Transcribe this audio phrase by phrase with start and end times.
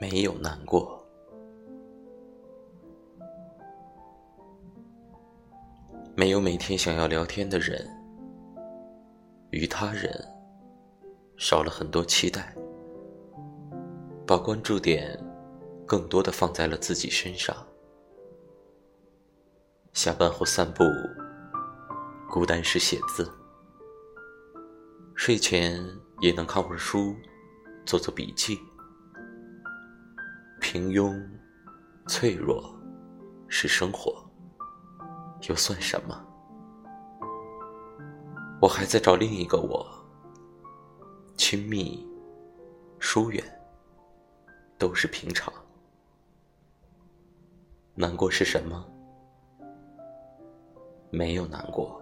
[0.00, 0.98] 没有难过。
[6.16, 7.86] 没有每天想要聊天的人，
[9.50, 10.10] 与他人
[11.36, 12.54] 少了很多期待，
[14.26, 15.18] 把关注点
[15.86, 17.54] 更多的放在了自己身上。
[19.92, 20.82] 下班后散步，
[22.30, 23.30] 孤单时写字，
[25.14, 25.78] 睡前
[26.20, 27.14] 也能看会儿书，
[27.84, 28.58] 做做笔记。
[30.72, 31.20] 平庸、
[32.06, 32.72] 脆弱
[33.48, 34.24] 是生活，
[35.48, 36.24] 又算什么？
[38.62, 39.84] 我还在找另一个我，
[41.36, 42.08] 亲密、
[43.00, 43.42] 疏远
[44.78, 45.52] 都是平常。
[47.96, 48.86] 难过是什么？
[51.10, 52.00] 没有难过。